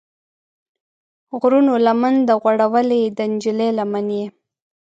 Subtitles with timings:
[1.39, 4.25] غرونو لمن ده غوړولې، د نجلۍ لمن یې